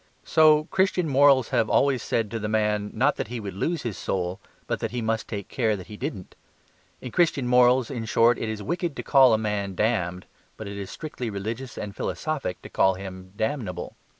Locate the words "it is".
8.39-8.63, 10.67-10.89